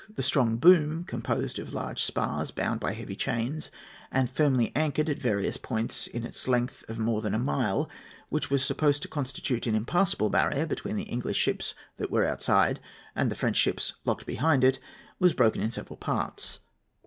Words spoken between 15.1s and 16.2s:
was broken in several